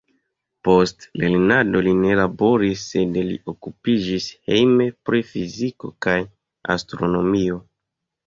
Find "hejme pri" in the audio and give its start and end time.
4.51-5.21